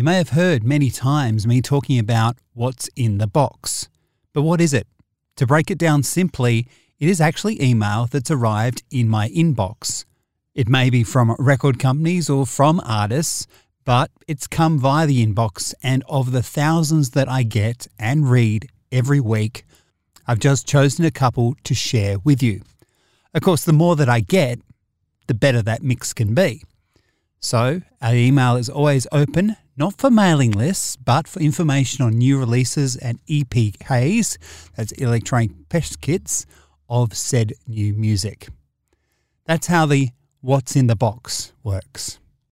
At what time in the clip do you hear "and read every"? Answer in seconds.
17.98-19.20